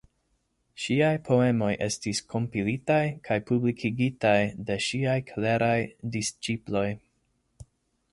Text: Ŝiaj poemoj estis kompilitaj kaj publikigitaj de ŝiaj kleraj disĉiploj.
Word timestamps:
Ŝiaj 0.83 1.09
poemoj 1.25 1.67
estis 1.87 2.21
kompilitaj 2.33 3.03
kaj 3.29 3.37
publikigitaj 3.51 4.37
de 4.71 4.79
ŝiaj 4.87 5.19
kleraj 5.29 5.77
disĉiploj. 6.17 6.87